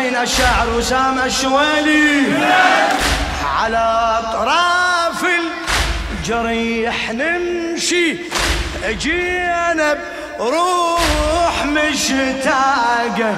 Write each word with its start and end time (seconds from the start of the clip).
الحسين 0.00 0.22
الشاعر 0.22 0.68
وسام 0.76 1.18
الشويلي. 1.18 2.22
على 3.56 4.18
أطراف 4.18 5.24
الجريح 6.12 7.10
نمشي. 7.12 8.16
اجينا 8.84 9.98
بروح 10.38 11.64
مشتاقة. 11.64 13.36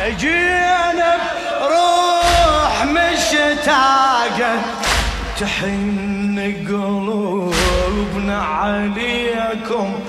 اجينا 0.00 1.16
بروح 1.60 2.84
مشتاقة. 2.84 4.52
تحن 5.40 6.54
قلوبنا 6.68 8.42
عليكم 8.42 10.00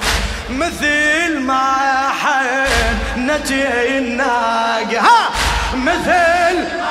مثل 0.49 1.39
ما 1.39 2.09
حنت 2.21 3.51
الناقة. 3.51 5.32
مثل 5.75 6.83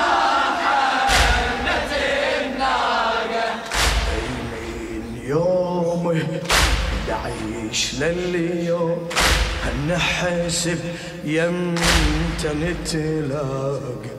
من 6.04 6.38
نعيش 7.08 7.94
لليوم 8.00 9.08
نحسب 9.88 10.78
يمتى 11.24 12.48
نتلاقى. 12.48 14.12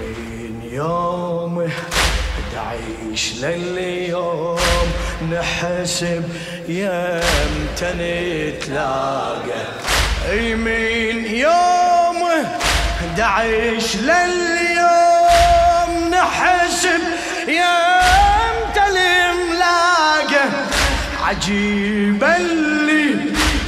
من 0.00 0.68
يوم 0.72 1.70
تعيش 2.52 3.34
لليوم 3.42 4.58
نحسب 5.32 6.24
يمتى 6.68 7.90
نتلاقى. 8.00 9.62
اي 10.30 10.54
من 10.54 11.24
يوم 11.24 12.46
دعيش 13.16 13.96
لليوم 13.96 15.30
نحسب 16.10 17.00
يمتى 17.48 18.82
الملاقى 18.90 20.44
عجيب 21.26 22.24
اللي 22.24 23.14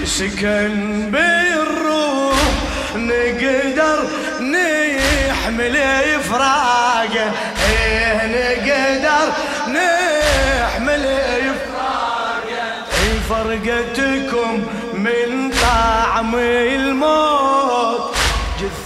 سكن 0.05 1.11
بالروح. 1.11 2.39
نقدر 2.97 4.09
نحمل 4.41 5.77
فراقه 6.31 7.33
إيه 7.71 8.27
نقدر 8.27 9.33
نحمل 9.69 11.05
فرقتكم 13.29 14.53
من 14.95 15.51
طعم 15.63 16.35
الموت 16.35 16.78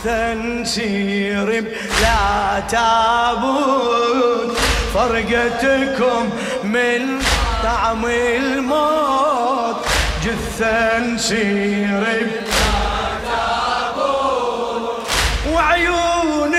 جثة 0.02 0.34
نسير 0.34 1.46
بلا 1.46 2.60
تابوت 2.70 4.56
فرقتكم 4.94 6.30
من 6.64 7.22
طعم 7.62 8.06
الموت. 8.06 9.76
بلا 10.24 11.16
تابوت 13.30 15.08
وعيون 15.52 16.54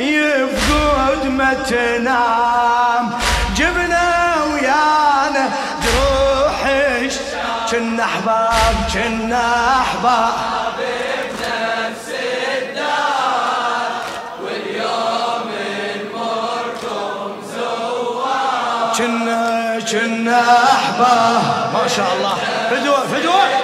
يفقد 0.00 1.26
ما 1.26 1.54
تنام. 1.54 3.10
جبنا 3.56 4.34
ويانا 4.52 5.48
جروحش 5.84 7.14
كنا 7.70 8.04
أحباب 8.04 8.74
كنا 8.94 9.80
أحباب. 9.80 10.53
كنا 18.98 19.78
كنا 19.92 20.40
احباب 20.72 21.42
ما 21.74 21.88
شاء 21.88 22.06
الله. 22.16 22.34
فدوه 22.70 23.00
فدوه 23.06 23.63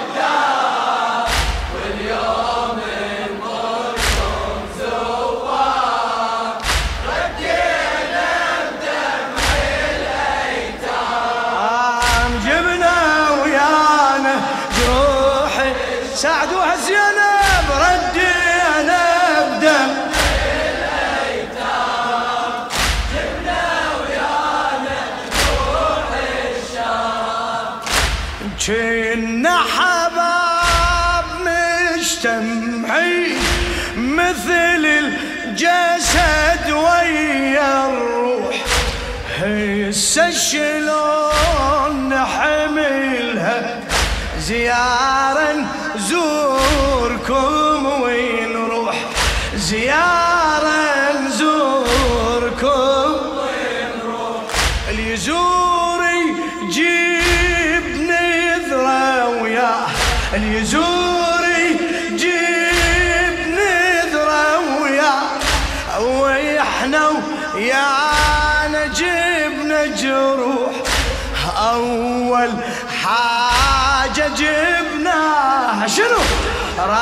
كنا 28.71 29.57
حباب 29.57 31.25
مجتمعين 31.95 33.35
مثل 33.97 34.85
الجسد 34.85 36.71
ويا 36.71 37.89
الروح. 37.89 38.55
هسه 39.39 40.31
شلون 40.31 42.09
نحملها؟ 42.09 43.79
زيارة 44.39 45.30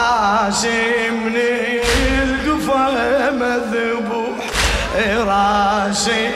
راسي 0.09 1.09
من 1.09 1.35
القفا 2.23 3.31
مذبوح. 3.31 4.37
راسي 5.27 6.31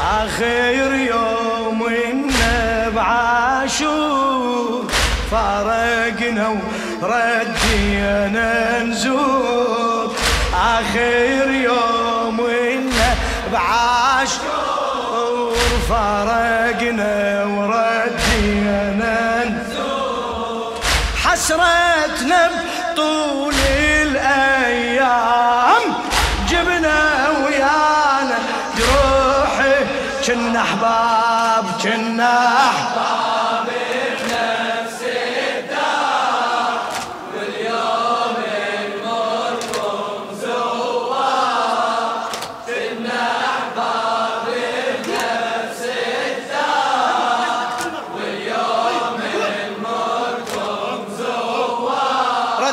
آخر 0.00 0.94
يوم 0.94 1.80
بعاشور 2.96 4.86
فرقنا 5.30 6.48
وردينا 7.02 8.82
نزور. 8.82 10.14
آخر 10.54 11.50
يوم 11.50 12.38
بعاشور 13.52 14.48
فرقنا 15.88 17.44
وردينا 17.44 18.07
بطول 22.98 23.54
الأيام. 24.02 25.82
جبنا 26.48 27.28
ويانا 27.44 28.38
جروحي 28.78 29.86
كنا 30.26 30.60
أحباب 30.62 31.64
كنا 31.82 32.48
أحباب. 32.56 33.17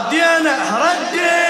ردينا 0.05 0.55
ردينا 0.81 1.44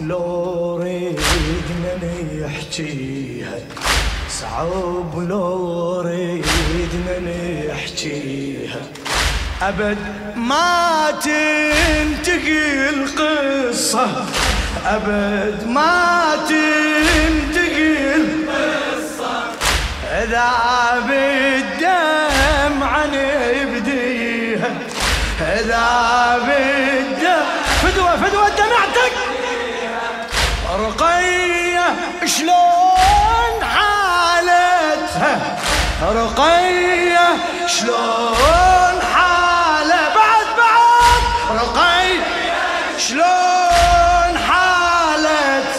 لو 0.00 0.76
ريدنا 0.76 1.92
نحكيها. 2.46 3.58
صعب 4.30 5.18
لو 5.18 6.00
ريدنا 6.00 7.18
نحكيها. 7.72 8.80
أبد 9.62 9.98
ما 10.36 11.10
تنتهي 11.10 12.88
القصة. 12.90 14.06
أبد 14.86 15.66
ما 15.66 16.36
تنتهي 16.48 18.14
القصة. 18.16 19.36
إذا 20.22 20.50
بالدم 21.08 22.29
إذا 25.60 26.38
بالدم 26.46 27.44
فدوة 27.82 28.16
فدوة 28.16 28.48
دمعتك 28.48 29.12
رقية 30.78 31.94
شلون 32.26 33.64
حالتها؟ 33.64 35.58
رقية 36.02 37.36
شلون 37.66 39.00
حالة؟ 39.14 40.14
بعد 40.14 40.46
بعد. 40.58 41.22
رقية 41.60 42.22
شلون 42.98 44.38
حالت؟ 44.48 45.72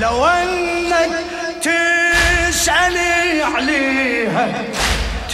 لو 0.00 0.26
انك 0.26 1.10
تسألي 1.62 3.42
عليها 3.42 4.52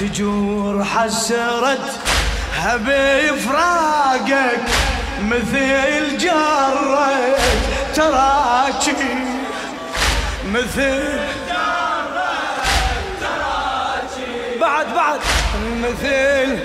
تجور 0.01 0.85
حسرتها 2.53 2.77
بفراقك 2.77 4.61
مثل 5.23 6.19
جرة 6.19 7.37
تراجي 7.95 8.93
مثل 10.53 11.19
بعد 14.61 14.87
بعد. 14.95 15.21
مثل 15.83 16.59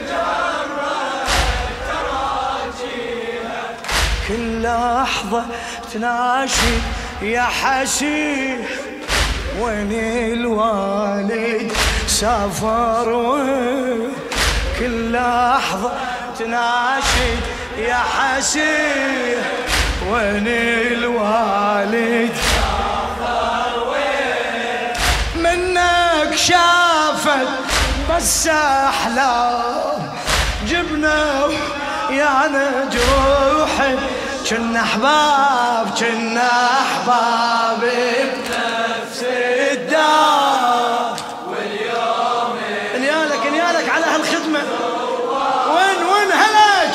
كل 4.28 4.63
لحظة 4.63 5.45
تناشي 5.94 6.75
يا 7.22 7.42
حسين 7.42 8.66
وين 9.60 9.92
الوالد 9.92 11.72
سافر؟ 12.07 13.10
وين 13.10 14.06
لحظة 15.18 15.92
تناشي 16.40 17.31
يا 17.78 17.96
حسين 18.18 19.38
وين 20.10 20.48
الوالد؟ 20.48 22.36
منك 25.36 26.36
شافت 26.36 27.48
بس 28.10 28.48
أحلام 28.48 30.12
جبنا 30.68 31.48
يا 32.10 32.48
جروحي 32.92 33.96
كنا 34.50 34.81
أحباب 34.81 35.90
كنا 36.00 36.50
أحباب 36.81 37.80
بنفس 37.81 39.24
الدار. 39.72 41.16
واليوم 41.48 42.58
انيالك 42.96 43.46
انيالك 43.48 43.90
على 43.90 44.06
هالخدمة. 44.06 44.87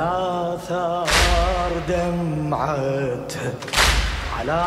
رقيا 0.00 0.56
ثار 0.68 1.72
دمعتها 1.88 3.52
على 4.38 4.62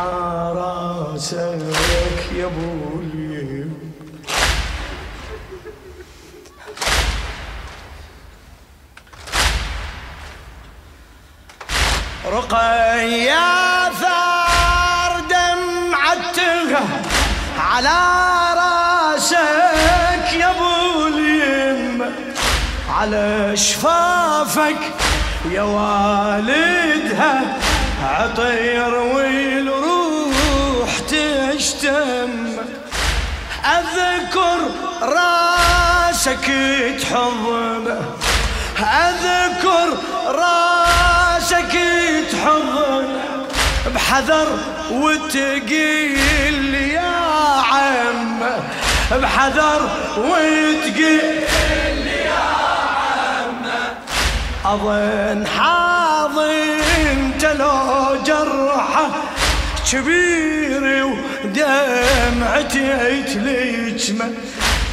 راسك 0.56 2.32
يا 2.36 2.46
أبوي 2.46 3.66
رقيا 12.32 13.90
ثار 14.00 15.20
دمعتها 15.30 16.82
على 17.58 18.00
راسك 18.56 20.32
يا 20.32 20.50
أبو 20.50 20.84
على 23.04 23.52
شفافك 23.56 24.76
يا 25.50 25.62
والدها 25.62 27.42
عطير 28.04 28.94
والروح 28.94 30.98
تشتم. 30.98 32.30
أذكر 33.64 34.58
راسك 35.02 36.50
تحضنه 37.00 38.00
أذكر 38.78 39.88
راسك 40.26 41.78
تحضن. 42.32 43.08
بحذر 43.94 44.48
وتقيل 44.90 46.74
يا 46.74 47.14
عم. 47.72 48.40
بحذر 49.12 49.90
وتقيل 50.18 51.44
أظن 54.64 55.46
حاضن 55.46 56.44
لو 57.58 58.16
جرحه 58.26 59.08
كبير 59.92 61.06
ودمعتي 61.44 62.88
تلجمه 63.22 64.30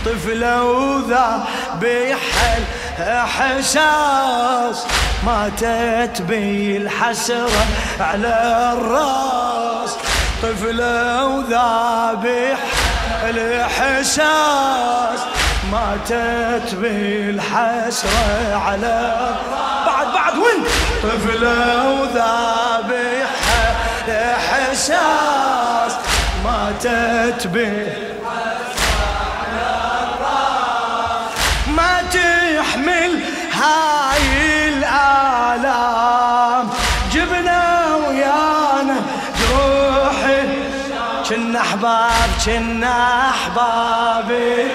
طفلة 0.05 0.63
وذا 0.63 1.45
بيحل 1.81 2.63
أحساس. 2.99 4.85
ماتت 5.25 6.21
بي 6.21 6.77
الحسرة 6.77 7.65
على 7.99 8.73
الراس. 8.77 9.95
طفلة 10.43 11.25
وذابح 11.27 12.59
الاحساس 13.29 15.19
ماتت 15.71 16.75
بالحسرة 16.75 18.55
على 18.55 18.99
بعد 19.85 20.07
بعد 20.13 20.37
وين؟ 20.37 20.63
طفلة 21.03 21.89
وذابح 22.01 23.29
احساس 24.09 25.93
ماتت 26.43 27.47
بالحسرة 27.47 28.11
ما 31.67 32.01
تحمل 32.13 33.19
هاي 33.53 34.67
الآلام. 34.69 36.65
جبنا 37.13 37.61
ويانا 38.07 38.97
جروحي 39.39 40.43
كنا 41.29 41.61
أحباب 41.61 42.29
كنا 42.45 43.29
أحبابي. 43.29 44.71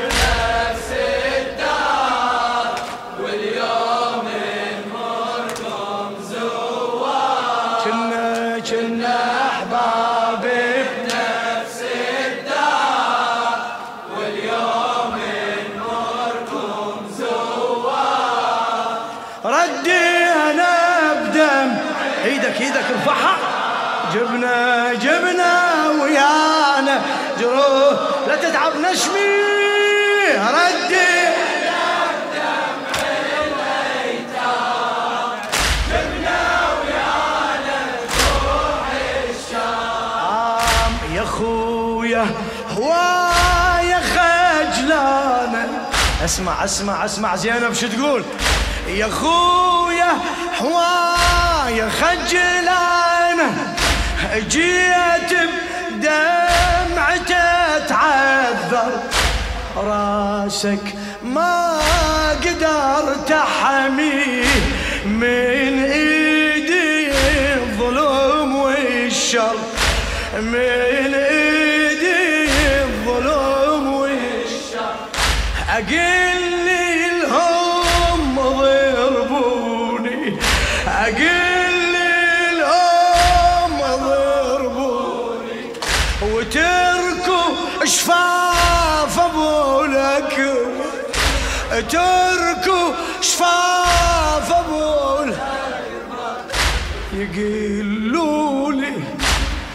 جروح 27.41 28.01
لا 28.29 28.37
تتعب 28.37 28.73
نشمي. 28.77 29.57
ردي 30.35 31.27
يا 41.15 41.25
خويا 41.25 42.27
هوايا 42.77 44.01
خجلانة 44.01 45.69
اسمع 46.25 46.65
اسمع 46.65 47.05
اسمع 47.05 47.37
زينب 47.37 47.73
شو 47.73 47.87
تقول؟ 47.89 48.25
يا 48.89 49.09
خويا 49.09 50.19
هوايا 50.61 51.91
خجلانة 51.91 53.75
جيت 54.49 55.33
بدم 55.91 56.46
بدمعته 56.97 57.79
تعذر 57.79 58.93
راسك 59.77 60.95
ما 61.23 61.79
قدرت 62.45 63.33
احميه 63.33 64.45
من 65.07 65.85
إيدي 65.85 67.11
الظلم 67.55 68.57
والشر 68.57 69.57
من 70.41 70.55
تركوا 91.81 92.93
شفاف 93.21 94.53
ابو 94.53 95.33
يقولوا 97.13 98.73
لي 98.73 98.93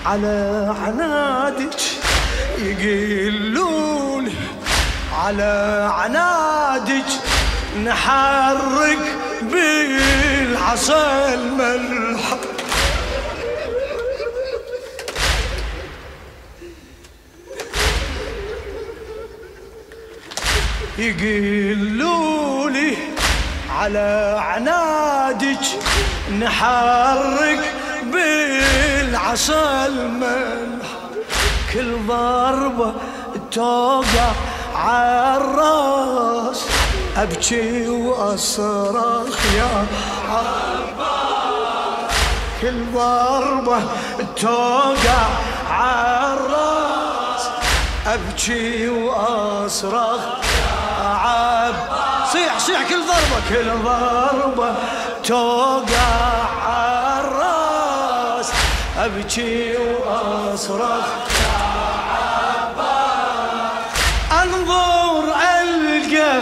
على 0.06 0.76
عنادك 0.86 1.80
يقولون 2.60 4.34
على 5.14 5.90
عنادك. 5.94 7.06
نحرك 7.86 9.16
بالعصا 9.42 11.34
الملح 11.34 12.11
يقولوا 21.02 22.32
على 23.80 24.38
عنادك 24.40 25.66
نحرك 26.40 27.60
بالعصا 28.14 29.86
الملح 29.86 30.88
كل 31.74 31.96
ضربة 32.08 32.94
توقع 33.52 34.32
عالراس 34.76 36.66
أبكي 37.18 37.88
وأصرخ 37.90 39.38
يا 39.58 39.86
عباس 40.30 42.16
كل 42.62 42.86
ضربة 42.94 43.80
توقع 44.42 45.28
عالراس 45.70 47.48
أبكي 48.08 48.90
وأصرخ 48.90 50.20
عب 51.12 51.74
صيح 52.34 52.60
صيح 52.60 52.90
كل 52.90 53.02
ضربة 53.02 53.42
كل 53.50 53.70
ضربة 53.84 54.76
توقع 55.24 56.42
عالراس 56.68 58.52
أبكي 58.98 59.78
وأصرخ. 59.78 61.06
أنظر 64.44 65.24
ألقى 65.62 66.42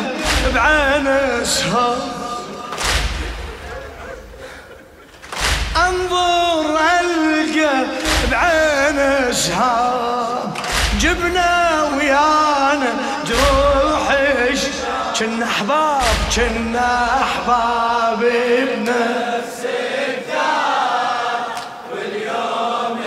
بعين 0.56 1.08
أسهر. 1.08 1.98
أنظر 5.78 6.80
ألقى 7.02 7.86
بعين 8.32 9.00
أسهر. 9.00 10.54
جبنا 11.00 11.60
جروحش 12.00 12.49
كنا 15.20 15.46
أحباب 15.46 16.02
كنا 16.36 17.22
أحباب 17.22 18.20
بنفس 18.20 19.66
الدار 20.08 21.40
واليوم 21.92 23.00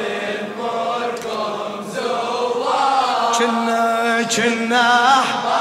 نمركم 0.58 1.84
زوار 1.94 3.34
كنا 3.38 4.22
كنا 4.36 4.84
أحباب. 5.20 5.51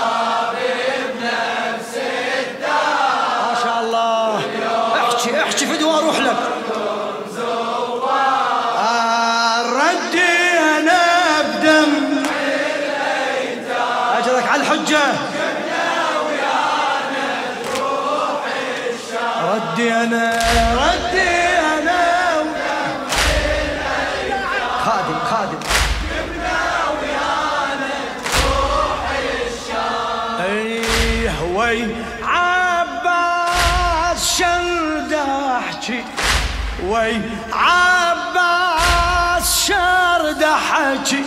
وي 36.87 37.21
عباس 37.53 39.47
شرد 39.67 40.43
احكي 40.43 41.23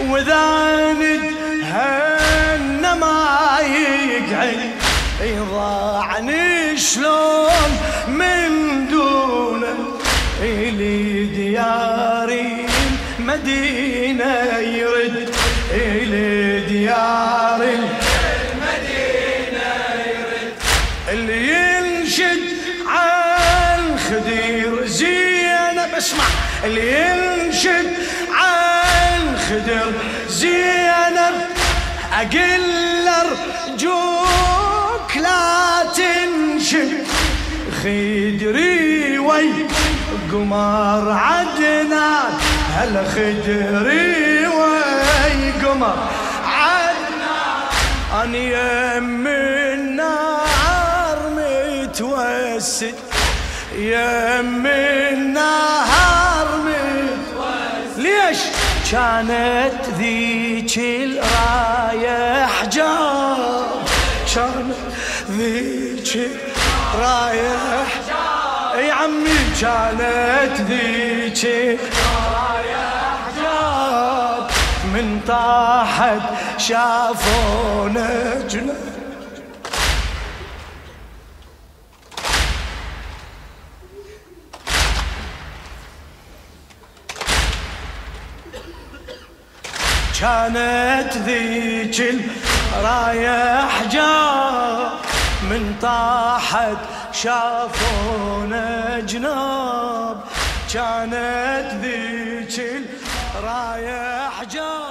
واذا 0.00 0.92
ندهن 0.92 2.82
ما 3.00 3.58
يقعد 3.60 4.70
يضاعني 5.22 6.78
شلون 6.78 7.78
من 8.08 8.48
دونه 8.88 9.76
إلي 10.42 11.24
دياري 11.24 12.66
مدينة 13.18 14.58
يرد. 14.58 15.34
إلي 15.70 16.60
دياري 16.60 17.78
اللي 21.08 21.38
ينشد 21.48 22.44
عن 22.86 23.96
زينب 24.10 24.43
اسمع 26.04 26.24
اللي 26.64 27.00
ينشد 27.00 27.86
عن 28.30 29.38
خدر 29.38 29.92
زينب. 30.28 31.34
أقل 32.12 33.08
أرجوك 33.08 35.16
لا 35.16 35.82
تنشد. 35.96 37.06
خدري 37.82 39.18
وي 39.18 39.50
قمر 40.32 41.12
عدنان 41.12 42.32
هلا 42.76 43.04
خدري 43.04 44.46
وي 44.46 45.50
قمر 45.62 45.98
عدنان 46.46 47.62
أنا 48.22 48.38
يم 48.38 49.26
النار 49.26 51.18
متوسد 51.36 52.94
يم 53.78 54.66
النهار 54.66 55.93
كانت 58.94 59.84
ذيك 59.98 60.78
الراية 60.78 62.46
حجاب. 62.46 63.82
كانت 64.34 64.76
ذيك 65.30 66.30
رايح 66.98 67.86
أي 68.74 68.90
عمي 68.90 69.38
كانت 69.60 70.60
ذيك 70.60 71.44
رايح 72.34 73.18
جاب 73.42 74.50
من 74.94 75.20
طاحت 75.28 76.22
شافونا 76.58 78.34
جنة 78.50 78.74
كانت 90.24 91.12
ذيك 91.16 92.00
الرايح 92.78 93.82
جاب 93.92 94.92
من 95.50 95.74
طاحت 95.82 96.76
شافونا 97.12 99.00
جناب 99.00 100.20
كانت 100.74 101.68
ذيك 101.84 102.82
رايح 103.42 104.44
جاي 104.52 104.83